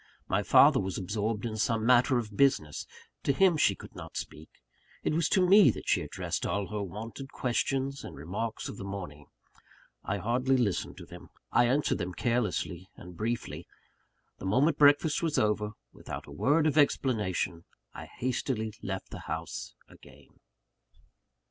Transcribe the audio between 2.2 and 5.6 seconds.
business; to him she could not speak. It was to